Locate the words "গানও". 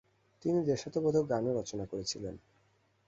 1.31-1.51